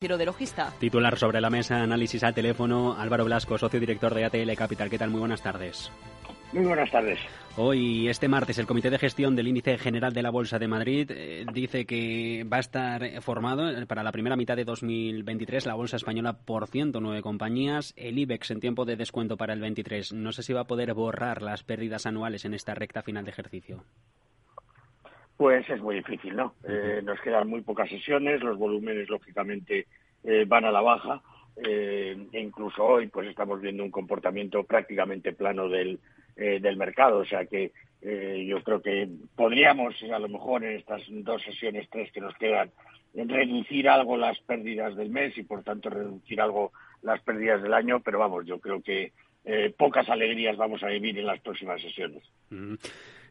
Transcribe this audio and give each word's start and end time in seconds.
de 0.00 0.24
logista. 0.24 0.72
Titular 0.78 1.18
sobre 1.18 1.42
la 1.42 1.50
mesa, 1.50 1.82
análisis 1.82 2.24
al 2.24 2.32
teléfono, 2.32 2.96
Álvaro 2.98 3.26
Blasco, 3.26 3.58
socio 3.58 3.78
director 3.78 4.14
de 4.14 4.24
ATL 4.24 4.54
Capital. 4.56 4.88
¿Qué 4.88 4.96
tal? 4.96 5.10
Muy 5.10 5.20
buenas 5.20 5.42
tardes. 5.42 5.92
Muy 6.54 6.64
buenas 6.64 6.90
tardes. 6.90 7.18
Hoy, 7.58 8.08
este 8.08 8.26
martes, 8.26 8.58
el 8.58 8.66
Comité 8.66 8.88
de 8.88 8.98
Gestión 8.98 9.36
del 9.36 9.48
Índice 9.48 9.76
General 9.76 10.14
de 10.14 10.22
la 10.22 10.30
Bolsa 10.30 10.58
de 10.58 10.68
Madrid 10.68 11.10
eh, 11.10 11.44
dice 11.52 11.84
que 11.84 12.46
va 12.50 12.56
a 12.56 12.60
estar 12.60 13.20
formado 13.20 13.86
para 13.86 14.02
la 14.02 14.10
primera 14.10 14.36
mitad 14.36 14.56
de 14.56 14.64
2023 14.64 15.66
la 15.66 15.74
Bolsa 15.74 15.96
Española 15.96 16.32
por 16.32 16.66
109 16.66 17.20
compañías, 17.20 17.92
el 17.98 18.18
IBEX 18.18 18.52
en 18.52 18.60
tiempo 18.60 18.86
de 18.86 18.96
descuento 18.96 19.36
para 19.36 19.52
el 19.52 19.60
23. 19.60 20.14
No 20.14 20.32
sé 20.32 20.42
si 20.42 20.54
va 20.54 20.62
a 20.62 20.66
poder 20.66 20.94
borrar 20.94 21.42
las 21.42 21.62
pérdidas 21.62 22.06
anuales 22.06 22.46
en 22.46 22.54
esta 22.54 22.74
recta 22.74 23.02
final 23.02 23.26
de 23.26 23.32
ejercicio. 23.32 23.84
Pues 25.40 25.66
es 25.70 25.80
muy 25.80 25.94
difícil, 25.94 26.36
¿no? 26.36 26.54
Eh, 26.68 27.00
nos 27.02 27.18
quedan 27.22 27.48
muy 27.48 27.62
pocas 27.62 27.88
sesiones, 27.88 28.42
los 28.42 28.58
volúmenes 28.58 29.08
lógicamente 29.08 29.86
eh, 30.22 30.44
van 30.46 30.66
a 30.66 30.70
la 30.70 30.82
baja 30.82 31.22
eh, 31.56 32.14
e 32.30 32.40
incluso 32.40 32.84
hoy 32.84 33.06
pues 33.06 33.26
estamos 33.26 33.58
viendo 33.58 33.82
un 33.82 33.90
comportamiento 33.90 34.64
prácticamente 34.64 35.32
plano 35.32 35.70
del, 35.70 35.98
del 36.36 36.76
mercado, 36.76 37.20
o 37.20 37.24
sea 37.24 37.46
que 37.46 37.72
yo 38.02 38.62
creo 38.62 38.82
que 38.82 39.08
podríamos 39.34 39.94
a 40.12 40.18
lo 40.18 40.28
mejor 40.28 40.62
en 40.62 40.76
estas 40.76 41.00
dos 41.08 41.42
sesiones, 41.42 41.88
tres 41.88 42.12
que 42.12 42.20
nos 42.20 42.34
quedan, 42.34 42.70
reducir 43.14 43.88
algo 43.88 44.18
las 44.18 44.38
pérdidas 44.40 44.94
del 44.94 45.08
mes 45.08 45.38
y 45.38 45.42
por 45.42 45.62
tanto 45.62 45.88
reducir 45.88 46.38
algo 46.42 46.72
las 47.00 47.22
pérdidas 47.22 47.62
del 47.62 47.72
año, 47.72 48.00
pero 48.00 48.18
vamos, 48.18 48.44
yo 48.44 48.60
creo 48.60 48.82
que 48.82 49.12
pocas 49.78 50.06
alegrías 50.10 50.58
vamos 50.58 50.82
a 50.82 50.88
vivir 50.88 51.18
en 51.18 51.26
las 51.26 51.40
próximas 51.40 51.80
sesiones. 51.80 52.22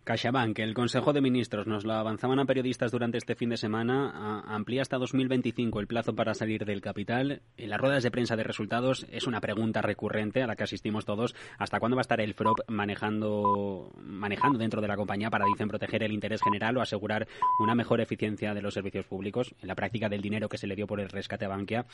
CaixaBank, 0.04 0.58
el 0.60 0.74
Consejo 0.74 1.14
de 1.14 1.22
Ministros, 1.22 1.68
nos 1.68 1.86
lo 1.86 1.94
avanzaban 1.94 2.40
a 2.40 2.46
periodistas 2.46 2.92
durante 2.92 3.18
este 3.18 3.36
fin 3.36 3.50
de 3.50 3.58
semana, 3.58 4.42
amplía 4.48 4.82
hasta 4.82 4.98
2025 4.98 5.80
el 5.80 5.88
plazo 5.88 6.16
para 6.16 6.34
salir 6.34 6.66
del 6.66 6.82
capital. 6.82 7.42
En 7.58 7.70
las 7.70 7.80
ruedas 7.80 8.04
de 8.04 8.12
prensa 8.12 8.36
de 8.36 8.44
resultados 8.44 9.06
es 9.12 9.28
una 9.28 9.40
pregunta 9.40 9.82
recurrente 9.82 10.42
a 10.42 10.48
la 10.48 10.56
que 10.56 10.64
asistimos 10.64 11.06
todos. 11.06 11.36
¿Hasta 11.58 11.80
cuándo 11.80 11.96
va 11.96 12.02
a 12.02 12.08
estar 12.08 12.22
el 12.22 12.34
FROP 12.34 12.60
manejando, 12.68 13.92
manejando 14.02 14.58
dentro 14.58 14.82
de 14.82 14.88
la 14.88 14.96
compañía 14.96 15.30
para, 15.30 15.46
dicen, 15.46 15.68
proteger 15.68 16.04
el 16.04 16.12
interés 16.12 16.42
general 16.42 16.78
o 16.78 16.82
asegurar 16.82 17.28
una 17.60 17.76
mejor 17.76 18.02
eficiencia 18.02 18.54
de 18.54 18.62
los 18.62 18.74
servicios 18.74 19.06
públicos 19.06 19.54
en 19.62 19.68
la 19.68 19.76
práctica 19.76 20.10
del 20.10 20.22
dinero 20.22 20.50
que 20.50 20.58
se 20.58 20.68
le 20.68 20.76
dio 20.76 20.88
por 20.88 21.00
el 21.00 21.10
rescate 21.10 21.46
a 21.46 21.50
Bankia? 21.50 21.86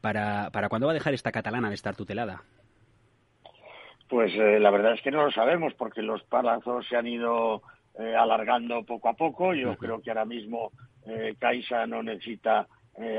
¿Para, 0.00 0.50
para 0.50 0.68
cuándo 0.68 0.86
va 0.86 0.92
a 0.92 0.94
dejar 0.94 1.14
esta 1.14 1.32
catalana 1.32 1.68
de 1.68 1.74
estar 1.74 1.96
tutelada? 1.96 2.44
Pues 4.14 4.32
eh, 4.36 4.60
la 4.60 4.70
verdad 4.70 4.92
es 4.92 5.02
que 5.02 5.10
no 5.10 5.24
lo 5.24 5.32
sabemos 5.32 5.74
porque 5.74 6.00
los 6.00 6.22
plazos 6.22 6.86
se 6.86 6.94
han 6.94 7.08
ido 7.08 7.62
eh, 7.98 8.14
alargando 8.14 8.84
poco 8.84 9.08
a 9.08 9.14
poco. 9.14 9.54
Yo 9.54 9.76
creo 9.76 10.00
que 10.00 10.10
ahora 10.10 10.24
mismo 10.24 10.70
eh, 11.04 11.34
Caixa 11.36 11.84
no 11.88 12.00
necesita 12.00 12.68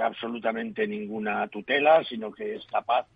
absolutamente 0.01 0.87
ninguna 0.87 1.49
tutela, 1.49 2.01
sino 2.05 2.31
que 2.31 2.55
es 2.55 2.65
capaz, 2.67 3.07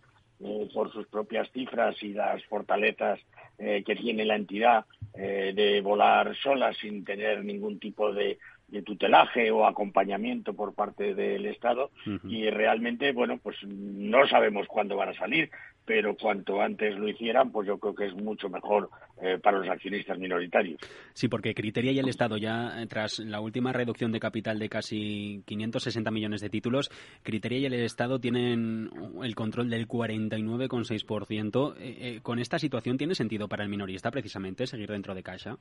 por 0.74 0.92
sus 0.92 1.08
propias 1.08 1.50
cifras 1.54 1.96
y 2.04 2.12
las 2.12 2.44
fortalezas 2.48 3.18
que 3.58 3.96
tiene 3.96 4.26
la 4.26 4.36
entidad, 4.36 4.84
de 5.14 5.80
volar 5.82 6.36
sola 6.36 6.74
sin 6.74 7.06
tener 7.06 7.46
ningún 7.46 7.80
tipo 7.80 8.12
de, 8.12 8.40
de 8.72 8.82
tutelaje 8.82 9.52
o 9.52 9.66
acompañamiento 9.66 10.54
por 10.54 10.74
parte 10.74 11.14
del 11.14 11.46
Estado 11.46 11.92
y 12.24 12.50
realmente, 12.50 13.12
bueno, 13.12 13.40
pues 13.42 13.58
no 13.66 14.28
sabemos 14.28 14.68
cuándo 14.68 14.96
van 14.96 15.10
a 15.10 15.14
salir, 15.14 15.50
pero 15.86 16.16
cuanto 16.16 16.62
antes 16.62 16.96
lo 16.98 17.08
hicieran, 17.10 17.52
pues 17.52 17.68
yo 17.68 17.80
creo 17.80 17.96
que 17.96 18.06
es 18.06 18.14
mucho 18.14 18.48
mejor 18.48 18.90
eh, 19.22 19.40
para 19.42 19.58
los 19.58 19.68
accionistas 19.68 20.20
minoritarios. 20.20 20.80
Sí, 21.14 21.28
porque 21.28 21.56
Criteria 21.56 21.92
y 21.92 22.00
el 22.00 22.10
Estado 22.10 22.38
ya, 22.38 22.82
eh, 22.82 22.86
tras 22.88 23.20
la 23.20 23.42
última 23.42 23.74
reducción 23.74 24.12
de 24.12 24.20
capital 24.20 24.60
de 24.60 24.70
casi 24.70 25.42
560 25.46 26.12
millones 26.12 26.42
de 26.42 26.50
títulos, 26.50 26.92
Criteria 27.24 27.60
y 27.60 27.66
el 27.66 27.74
Estado 27.74 28.20
tienen 28.20 28.90
el 29.24 29.36
control 29.36 29.70
del 29.70 29.88
49,6%. 29.88 31.76
Eh, 31.78 31.98
eh, 32.00 32.20
¿Con 32.22 32.40
esta 32.40 32.60
situación 32.60 32.98
tiene 32.98 33.16
sentido 33.16 33.48
para 33.48 33.64
el 33.64 33.70
minorista 33.70 34.12
precisamente 34.12 34.68
seguir 34.68 34.90
dentro 34.90 35.16
de 35.16 35.24
Caixa? 35.24 35.58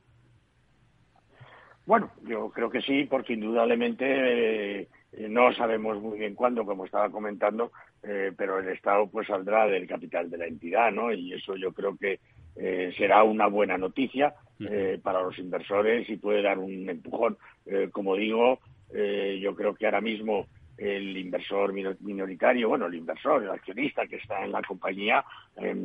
Bueno, 1.89 2.11
yo 2.21 2.51
creo 2.51 2.69
que 2.69 2.83
sí, 2.83 3.07
porque 3.09 3.33
indudablemente 3.33 4.81
eh, 4.81 4.87
no 5.27 5.51
sabemos 5.53 5.99
muy 5.99 6.19
bien 6.19 6.35
cuándo, 6.35 6.63
como 6.63 6.85
estaba 6.85 7.09
comentando, 7.09 7.71
eh, 8.03 8.31
pero 8.37 8.59
el 8.59 8.69
Estado 8.69 9.07
pues 9.07 9.25
saldrá 9.25 9.65
del 9.65 9.87
capital 9.87 10.29
de 10.29 10.37
la 10.37 10.45
entidad, 10.45 10.91
¿no? 10.91 11.11
Y 11.11 11.33
eso 11.33 11.55
yo 11.55 11.73
creo 11.73 11.97
que 11.97 12.19
eh, 12.57 12.93
será 12.95 13.23
una 13.23 13.47
buena 13.47 13.75
noticia 13.79 14.35
para 15.01 15.23
los 15.23 15.39
inversores 15.39 16.07
y 16.09 16.17
puede 16.17 16.43
dar 16.43 16.59
un 16.59 16.87
empujón. 16.87 17.37
como 17.91 18.15
digo, 18.17 18.59
yo 18.91 19.55
creo 19.55 19.73
que 19.73 19.85
ahora 19.85 20.01
mismo 20.01 20.47
el 20.77 21.17
inversor 21.17 21.73
minoritario, 21.73 22.67
bueno, 22.67 22.87
el 22.87 22.95
inversor, 22.95 23.41
el 23.41 23.51
accionista 23.51 24.05
que 24.05 24.17
está 24.17 24.43
en 24.43 24.51
la 24.51 24.61
compañía, 24.61 25.23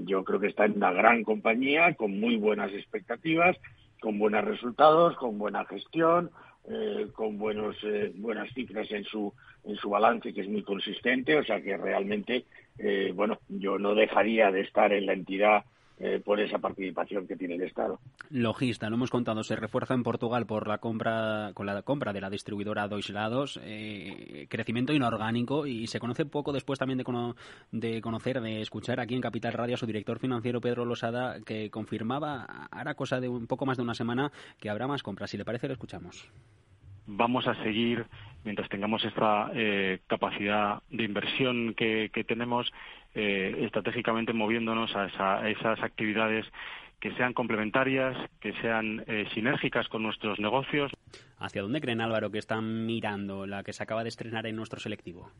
yo 0.04 0.24
creo 0.24 0.40
que 0.40 0.48
está 0.48 0.64
en 0.64 0.72
una 0.72 0.92
gran 0.92 1.22
compañía 1.22 1.94
con 1.94 2.18
muy 2.18 2.36
buenas 2.36 2.72
expectativas 2.72 3.56
con 4.04 4.18
buenos 4.18 4.44
resultados, 4.44 5.16
con 5.16 5.38
buena 5.38 5.64
gestión, 5.64 6.30
eh, 6.68 7.08
con 7.14 7.38
buenos, 7.38 7.74
eh, 7.84 8.12
buenas 8.16 8.52
cifras 8.52 8.86
en 8.90 9.02
su, 9.04 9.32
en 9.64 9.76
su 9.76 9.88
balance, 9.88 10.34
que 10.34 10.42
es 10.42 10.48
muy 10.48 10.62
consistente, 10.62 11.38
o 11.38 11.42
sea 11.42 11.62
que 11.62 11.74
realmente, 11.78 12.44
eh, 12.76 13.12
bueno, 13.14 13.38
yo 13.48 13.78
no 13.78 13.94
dejaría 13.94 14.50
de 14.50 14.60
estar 14.60 14.92
en 14.92 15.06
la 15.06 15.14
entidad 15.14 15.64
eh, 15.98 16.20
por 16.24 16.40
esa 16.40 16.58
participación 16.58 17.26
que 17.26 17.36
tiene 17.36 17.54
el 17.54 17.62
Estado. 17.62 18.00
Logista, 18.30 18.88
lo 18.88 18.96
hemos 18.96 19.10
contado, 19.10 19.44
se 19.44 19.54
refuerza 19.54 19.94
en 19.94 20.02
Portugal 20.02 20.46
por 20.46 20.66
la 20.66 20.78
compra 20.78 21.52
con 21.54 21.66
la 21.66 21.82
compra 21.82 22.12
de 22.12 22.20
la 22.20 22.30
distribuidora 22.30 22.88
Deutsche 22.88 23.12
Lados, 23.12 23.60
eh, 23.62 24.46
crecimiento 24.48 24.92
inorgánico 24.92 25.66
y 25.66 25.86
se 25.86 26.00
conoce 26.00 26.26
poco 26.26 26.52
después 26.52 26.78
también 26.78 26.98
de, 26.98 27.34
de 27.70 28.00
conocer, 28.00 28.40
de 28.40 28.60
escuchar 28.60 28.98
aquí 28.98 29.14
en 29.14 29.20
Capital 29.20 29.52
Radio 29.52 29.74
a 29.74 29.78
su 29.78 29.86
director 29.86 30.18
financiero 30.18 30.60
Pedro 30.60 30.84
Losada 30.84 31.40
que 31.44 31.70
confirmaba 31.70 32.66
hará 32.70 32.94
cosa 32.94 33.20
de 33.20 33.28
un 33.28 33.46
poco 33.46 33.66
más 33.66 33.76
de 33.76 33.82
una 33.82 33.94
semana 33.94 34.32
que 34.58 34.70
habrá 34.70 34.86
más 34.86 35.02
compras. 35.02 35.30
Si 35.30 35.36
le 35.36 35.44
parece, 35.44 35.68
lo 35.68 35.74
escuchamos 35.74 36.28
vamos 37.06 37.46
a 37.46 37.54
seguir, 37.62 38.06
mientras 38.44 38.68
tengamos 38.68 39.04
esta 39.04 39.50
eh, 39.54 40.00
capacidad 40.06 40.82
de 40.90 41.04
inversión 41.04 41.74
que, 41.74 42.10
tenemos, 42.26 42.72
eh, 43.14 43.56
estratégicamente 43.60 44.32
moviéndonos 44.32 44.94
a, 44.96 45.48
esas 45.48 45.82
actividades 45.82 46.46
que 47.00 47.12
sean 47.12 47.32
complementarias, 47.32 48.16
que 48.40 48.52
sean 48.54 49.04
eh, 49.06 49.26
sinérgicas 49.34 49.88
con 49.88 50.02
nuestros 50.02 50.38
negocios. 50.40 50.92
¿Hacia 51.38 51.62
dónde 51.62 51.80
creen, 51.80 52.00
Álvaro, 52.00 52.30
que 52.30 52.38
están 52.38 52.86
mirando 52.86 53.46
la 53.46 53.62
que 53.62 53.72
se 53.72 53.82
acaba 53.82 54.02
de 54.02 54.08
estrenar 54.08 54.46
en 54.46 54.56
nuestro 54.56 54.80
selectivo? 54.80 55.30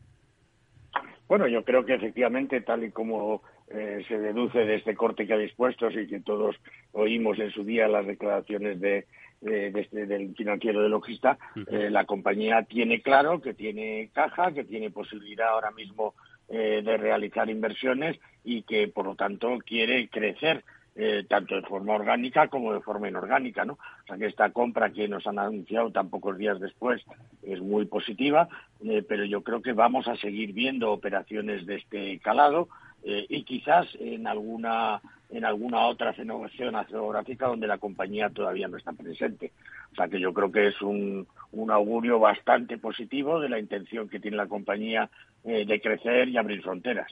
Bueno, 1.27 1.47
yo 1.47 1.63
creo 1.63 1.85
que 1.85 1.95
efectivamente, 1.95 2.61
tal 2.61 2.83
y 2.83 2.91
como 2.91 3.41
se 3.67 4.19
deduce 4.19 4.59
de 4.59 4.75
este 4.75 4.93
corte 4.93 5.25
que 5.25 5.33
ha 5.33 5.37
dispuesto 5.37 5.89
y 5.89 6.05
que 6.07 6.19
todos 6.19 6.55
oímos 6.91 7.39
en 7.39 7.49
su 7.49 7.63
día 7.63 7.87
las 7.87 8.05
declaraciones 8.05 8.79
de, 8.79 9.07
este, 9.45 10.07
del 10.07 10.33
financiero 10.33 10.81
de 10.81 10.89
logista, 10.89 11.37
eh, 11.69 11.89
la 11.91 12.05
compañía 12.05 12.63
tiene 12.63 13.01
claro 13.01 13.41
que 13.41 13.53
tiene 13.53 14.09
caja, 14.11 14.51
que 14.51 14.63
tiene 14.63 14.89
posibilidad 14.89 15.49
ahora 15.49 15.71
mismo 15.71 16.15
eh, 16.49 16.81
de 16.83 16.97
realizar 16.97 17.49
inversiones 17.49 18.19
y 18.43 18.63
que, 18.63 18.87
por 18.87 19.05
lo 19.05 19.15
tanto, 19.15 19.57
quiere 19.65 20.07
crecer 20.09 20.63
eh, 20.95 21.25
tanto 21.27 21.55
de 21.55 21.61
forma 21.63 21.93
orgánica 21.93 22.47
como 22.47 22.73
de 22.73 22.79
forma 22.81 23.09
inorgánica, 23.09 23.65
¿no? 23.65 23.73
O 23.73 24.07
sea 24.07 24.17
que 24.17 24.27
esta 24.27 24.51
compra 24.51 24.91
que 24.91 25.07
nos 25.07 25.27
han 25.27 25.39
anunciado 25.39 25.91
tan 25.91 26.09
pocos 26.09 26.37
días 26.37 26.59
después 26.59 27.03
es 27.43 27.59
muy 27.59 27.85
positiva, 27.85 28.47
pero 29.07 29.25
yo 29.25 29.41
creo 29.43 29.61
que 29.61 29.73
vamos 29.73 30.07
a 30.07 30.15
seguir 30.15 30.53
viendo 30.53 30.91
operaciones 30.91 31.65
de 31.65 31.75
este 31.75 32.19
calado 32.19 32.69
y 33.05 33.43
quizás 33.43 33.87
en 33.99 34.25
alguna 34.25 34.99
en 35.29 35.45
alguna 35.45 35.87
otra 35.87 36.13
zona 36.13 36.83
geográfica 36.85 37.47
donde 37.47 37.67
la 37.67 37.77
compañía 37.77 38.29
todavía 38.29 38.67
no 38.67 38.77
está 38.77 38.93
presente. 38.93 39.51
O 39.91 39.95
sea 39.95 40.07
que 40.07 40.19
yo 40.19 40.33
creo 40.33 40.51
que 40.51 40.67
es 40.67 40.81
un, 40.81 41.27
un 41.51 41.71
augurio 41.71 42.19
bastante 42.19 42.77
positivo 42.77 43.39
de 43.39 43.49
la 43.49 43.59
intención 43.59 44.07
que 44.07 44.19
tiene 44.19 44.37
la 44.37 44.47
compañía 44.47 45.09
eh, 45.43 45.65
de 45.65 45.81
crecer 45.81 46.29
y 46.29 46.37
abrir 46.37 46.61
fronteras. 46.61 47.11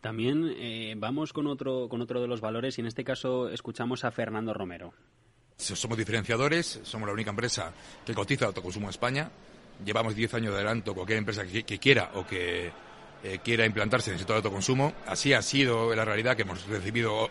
También 0.00 0.52
eh, 0.58 0.94
vamos 0.96 1.32
con 1.32 1.46
otro, 1.46 1.88
con 1.88 2.02
otro 2.02 2.20
de 2.20 2.28
los 2.28 2.40
valores 2.40 2.76
y 2.78 2.82
en 2.82 2.86
este 2.86 3.04
caso 3.04 3.48
escuchamos 3.48 4.04
a 4.04 4.10
Fernando 4.10 4.52
Romero. 4.52 4.92
Somos 5.56 5.96
diferenciadores, 5.96 6.80
somos 6.82 7.06
la 7.06 7.14
única 7.14 7.30
empresa 7.30 7.72
que 8.04 8.12
cotiza 8.12 8.46
autoconsumo 8.46 8.86
en 8.86 8.90
España. 8.90 9.30
Llevamos 9.84 10.14
10 10.14 10.34
años 10.34 10.52
de 10.52 10.56
adelanto 10.56 10.94
cualquier 10.94 11.18
empresa 11.18 11.44
que 11.46 11.78
quiera 11.78 12.10
o 12.14 12.26
que 12.26 12.70
eh, 13.24 13.40
quiera 13.42 13.64
implantarse 13.64 14.10
en 14.10 14.14
el 14.14 14.18
sector 14.18 14.34
de 14.34 14.38
autoconsumo. 14.38 14.92
Así 15.06 15.32
ha 15.32 15.42
sido 15.42 15.94
la 15.94 16.04
realidad 16.04 16.36
que 16.36 16.42
hemos 16.42 16.66
recibido 16.66 17.30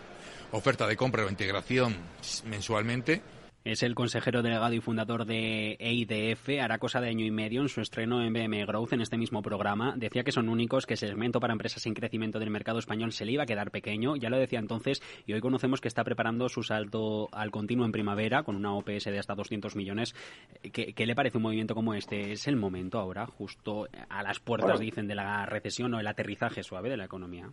oferta 0.50 0.86
de 0.86 0.96
compra 0.96 1.24
o 1.24 1.30
integración 1.30 1.96
mensualmente 2.44 3.22
Es 3.64 3.82
el 3.82 3.94
consejero 3.94 4.42
delegado 4.42 4.74
y 4.74 4.80
fundador 4.82 5.24
de 5.24 5.78
EIDF. 5.80 6.50
Hará 6.60 6.76
cosa 6.76 7.00
de 7.00 7.08
año 7.08 7.24
y 7.24 7.30
medio 7.30 7.62
en 7.62 7.70
su 7.70 7.80
estreno 7.80 8.22
en 8.22 8.34
BM 8.34 8.66
Growth 8.66 8.92
en 8.92 9.00
este 9.00 9.16
mismo 9.16 9.40
programa. 9.40 9.94
Decía 9.96 10.22
que 10.22 10.32
son 10.32 10.50
únicos, 10.50 10.84
que 10.84 10.92
el 10.92 10.98
segmento 10.98 11.40
para 11.40 11.54
empresas 11.54 11.86
en 11.86 11.94
crecimiento 11.94 12.38
del 12.38 12.50
mercado 12.50 12.78
español 12.78 13.12
se 13.12 13.24
le 13.24 13.32
iba 13.32 13.44
a 13.44 13.46
quedar 13.46 13.70
pequeño. 13.70 14.16
Ya 14.16 14.28
lo 14.28 14.36
decía 14.36 14.58
entonces 14.58 15.00
y 15.24 15.32
hoy 15.32 15.40
conocemos 15.40 15.80
que 15.80 15.88
está 15.88 16.04
preparando 16.04 16.50
su 16.50 16.62
salto 16.62 17.30
al 17.32 17.50
continuo 17.50 17.86
en 17.86 17.92
primavera 17.92 18.42
con 18.42 18.54
una 18.54 18.74
OPS 18.74 19.04
de 19.04 19.18
hasta 19.18 19.34
200 19.34 19.76
millones. 19.76 20.14
¿Qué, 20.70 21.06
le 21.06 21.14
parece 21.14 21.38
un 21.38 21.44
movimiento 21.44 21.74
como 21.74 21.94
este? 21.94 22.32
¿Es 22.32 22.46
el 22.46 22.56
momento 22.56 22.98
ahora, 22.98 23.24
justo 23.24 23.88
a 24.10 24.22
las 24.22 24.40
puertas, 24.40 24.78
dicen, 24.78 25.08
de 25.08 25.14
la 25.14 25.46
recesión 25.46 25.94
o 25.94 26.00
el 26.00 26.06
aterrizaje 26.06 26.62
suave 26.62 26.90
de 26.90 26.98
la 26.98 27.06
economía? 27.06 27.50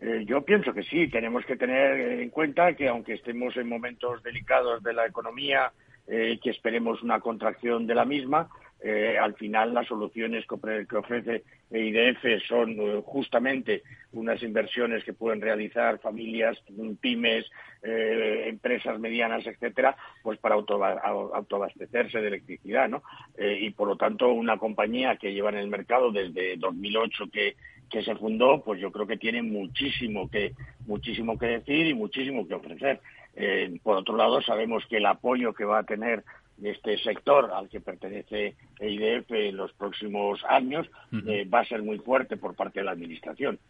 Eh, 0.00 0.24
yo 0.26 0.42
pienso 0.42 0.72
que 0.72 0.82
sí, 0.82 1.08
tenemos 1.08 1.44
que 1.46 1.56
tener 1.56 2.20
en 2.20 2.30
cuenta 2.30 2.74
que 2.74 2.88
aunque 2.88 3.14
estemos 3.14 3.56
en 3.56 3.68
momentos 3.68 4.22
delicados 4.22 4.82
de 4.82 4.92
la 4.92 5.06
economía, 5.06 5.72
eh, 6.06 6.38
que 6.42 6.50
esperemos 6.50 7.02
una 7.02 7.20
contracción 7.20 7.86
de 7.86 7.94
la 7.94 8.04
misma, 8.04 8.48
eh, 8.82 9.16
al 9.18 9.34
final 9.34 9.72
las 9.72 9.86
soluciones 9.86 10.44
que 10.46 10.96
ofrece 10.96 11.44
IDF 11.70 12.44
son 12.46 13.00
justamente 13.02 13.82
unas 14.12 14.42
inversiones 14.42 15.02
que 15.04 15.14
pueden 15.14 15.40
realizar 15.40 15.98
familias, 16.00 16.58
pymes, 17.00 17.46
empresas 17.82 18.98
medianas, 18.98 19.46
etcétera, 19.46 19.96
pues 20.22 20.38
para 20.38 20.54
autoabastecerse 20.54 22.20
de 22.20 22.28
electricidad, 22.28 22.88
¿no? 22.88 23.02
y 23.38 23.70
por 23.70 23.88
lo 23.88 23.96
tanto 23.96 24.32
una 24.32 24.58
compañía 24.58 25.16
que 25.16 25.32
lleva 25.32 25.50
en 25.50 25.58
el 25.58 25.68
mercado 25.68 26.10
desde 26.10 26.56
2008 26.56 27.24
que 27.32 27.56
que 27.94 28.02
se 28.02 28.16
fundó, 28.16 28.60
pues 28.60 28.80
yo 28.80 28.90
creo 28.90 29.06
que 29.06 29.16
tiene 29.16 29.40
muchísimo 29.40 30.28
que, 30.28 30.52
muchísimo 30.84 31.38
que 31.38 31.46
decir 31.46 31.86
y 31.86 31.94
muchísimo 31.94 32.44
que 32.48 32.54
ofrecer. 32.54 33.00
Eh, 33.36 33.78
por 33.84 33.98
otro 33.98 34.16
lado, 34.16 34.42
sabemos 34.42 34.84
que 34.86 34.96
el 34.96 35.06
apoyo 35.06 35.54
que 35.54 35.64
va 35.64 35.78
a 35.78 35.84
tener 35.84 36.24
este 36.60 36.98
sector 36.98 37.52
al 37.52 37.68
que 37.68 37.80
pertenece 37.80 38.56
EIDF 38.80 39.30
en 39.30 39.56
los 39.56 39.72
próximos 39.74 40.42
años 40.48 40.90
eh, 41.24 41.44
va 41.44 41.60
a 41.60 41.66
ser 41.66 41.84
muy 41.84 41.98
fuerte 41.98 42.36
por 42.36 42.56
parte 42.56 42.80
de 42.80 42.86
la 42.86 42.90
Administración. 42.90 43.60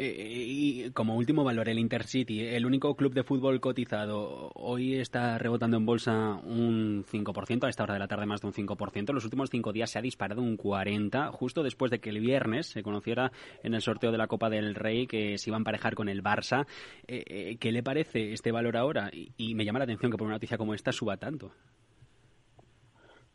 Eh, 0.00 0.44
y 0.46 0.90
como 0.92 1.16
último 1.16 1.42
valor, 1.42 1.68
el 1.68 1.80
Intercity, 1.80 2.42
el 2.42 2.64
único 2.64 2.94
club 2.94 3.14
de 3.14 3.24
fútbol 3.24 3.60
cotizado, 3.60 4.52
hoy 4.54 4.94
está 4.94 5.38
rebotando 5.38 5.76
en 5.76 5.86
bolsa 5.86 6.34
un 6.44 7.04
5%, 7.04 7.64
a 7.64 7.68
esta 7.68 7.82
hora 7.82 7.94
de 7.94 7.98
la 7.98 8.06
tarde 8.06 8.24
más 8.24 8.40
de 8.40 8.46
un 8.46 8.52
5%. 8.52 9.08
En 9.08 9.14
los 9.16 9.24
últimos 9.24 9.50
cinco 9.50 9.72
días 9.72 9.90
se 9.90 9.98
ha 9.98 10.02
disparado 10.02 10.40
un 10.40 10.56
40%, 10.56 11.32
justo 11.32 11.64
después 11.64 11.90
de 11.90 11.98
que 11.98 12.10
el 12.10 12.20
viernes 12.20 12.68
se 12.68 12.84
conociera 12.84 13.32
en 13.64 13.74
el 13.74 13.82
sorteo 13.82 14.12
de 14.12 14.18
la 14.18 14.28
Copa 14.28 14.48
del 14.48 14.76
Rey 14.76 15.08
que 15.08 15.36
se 15.36 15.50
iba 15.50 15.56
a 15.56 15.58
emparejar 15.58 15.96
con 15.96 16.08
el 16.08 16.22
Barça. 16.22 16.66
Eh, 17.08 17.24
eh, 17.26 17.56
¿Qué 17.58 17.72
le 17.72 17.82
parece 17.82 18.32
este 18.32 18.52
valor 18.52 18.76
ahora? 18.76 19.10
Y, 19.12 19.54
me 19.56 19.64
llama 19.64 19.80
la 19.80 19.84
atención 19.84 20.12
que 20.12 20.16
por 20.16 20.26
una 20.26 20.36
noticia 20.36 20.58
como 20.58 20.74
esta 20.74 20.92
suba 20.92 21.16
tanto. 21.16 21.50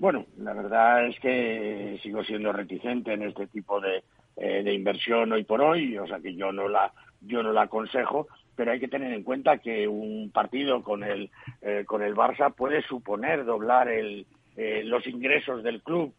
Bueno, 0.04 0.26
la 0.38 0.52
verdad 0.52 1.08
es 1.08 1.18
que 1.22 1.98
sigo 2.04 2.26
siendo 2.26 2.52
reticente 2.52 3.14
en 3.14 3.24
este 3.24 3.48
tipo 3.48 3.80
de, 3.80 4.04
eh, 4.36 4.62
de 4.62 4.74
inversión 4.74 5.32
hoy 5.32 5.46
por 5.46 5.62
hoy, 5.62 5.98
o 5.98 6.06
sea 6.06 6.20
que 6.20 6.36
yo 6.36 6.52
no 6.52 6.68
la 6.68 6.92
yo 7.22 7.42
no 7.42 7.54
la 7.54 7.62
aconsejo, 7.62 8.28
pero 8.54 8.74
hay 8.74 8.82
que 8.82 8.90
tener 8.90 9.14
en 9.14 9.24
cuenta 9.24 9.60
que 9.60 9.88
un 9.88 10.30
partido 10.30 10.84
con 10.84 11.06
el 11.06 11.32
eh, 11.62 11.86
con 11.88 12.02
el 12.02 12.16
Barça 12.16 12.54
puede 12.54 12.82
suponer 12.82 13.46
doblar 13.46 13.88
el, 13.88 14.28
eh, 14.58 14.82
los 14.84 15.08
ingresos 15.08 15.64
del 15.64 15.82
club 15.82 16.14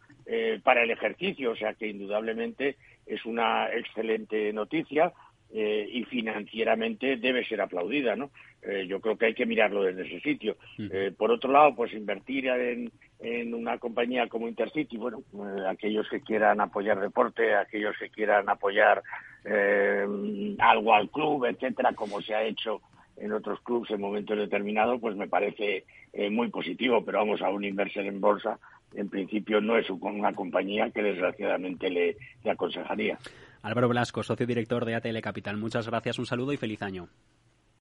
para 0.62 0.82
el 0.82 0.90
ejercicio, 0.90 1.50
o 1.50 1.56
sea 1.56 1.74
que 1.74 1.86
indudablemente 1.86 2.78
es 3.04 3.26
una 3.26 3.70
excelente 3.70 4.50
noticia 4.54 5.12
eh, 5.56 5.88
y 5.88 6.02
financieramente 6.06 7.16
debe 7.16 7.44
ser 7.44 7.60
aplaudida, 7.60 8.16
¿no? 8.16 8.32
Eh, 8.60 8.86
yo 8.88 9.00
creo 9.00 9.16
que 9.16 9.26
hay 9.26 9.34
que 9.34 9.46
mirarlo 9.46 9.84
desde 9.84 10.04
ese 10.04 10.18
sitio. 10.18 10.56
Eh, 10.76 11.12
por 11.16 11.30
otro 11.30 11.52
lado, 11.52 11.76
pues 11.76 11.92
invertir 11.92 12.48
en, 12.48 12.90
en 13.20 13.54
una 13.54 13.78
compañía 13.78 14.26
como 14.26 14.48
Intercity, 14.48 14.96
bueno, 14.96 15.22
aquellos 15.68 16.08
que 16.08 16.22
quieran 16.22 16.60
apoyar 16.60 16.98
deporte, 16.98 17.54
aquellos 17.54 17.94
que 17.96 18.08
quieran 18.08 18.48
apoyar 18.48 19.00
algo 20.58 20.92
al 20.92 21.08
club, 21.10 21.44
etcétera, 21.44 21.92
como 21.92 22.20
se 22.20 22.34
ha 22.34 22.42
hecho 22.42 22.80
en 23.16 23.30
otros 23.30 23.60
clubes 23.60 23.92
en 23.92 24.00
momentos 24.00 24.36
determinados, 24.36 25.00
pues 25.00 25.14
me 25.14 25.28
parece 25.28 25.84
muy 26.32 26.48
positivo, 26.48 27.04
pero 27.04 27.18
vamos, 27.18 27.42
a 27.42 27.50
un 27.50 27.62
inversor 27.62 28.06
en 28.06 28.20
bolsa, 28.20 28.58
en 28.92 29.08
principio 29.08 29.60
no 29.60 29.78
es 29.78 29.88
una 29.88 30.32
compañía 30.32 30.90
que 30.90 31.02
desgraciadamente 31.02 31.90
le 31.90 32.16
aconsejaría. 32.50 33.18
Álvaro 33.64 33.88
Blasco, 33.88 34.22
socio 34.22 34.46
director 34.46 34.84
de 34.84 34.94
ATL 34.94 35.20
Capital. 35.22 35.56
Muchas 35.56 35.88
gracias, 35.88 36.18
un 36.18 36.26
saludo 36.26 36.52
y 36.52 36.58
feliz 36.58 36.82
año. 36.82 37.08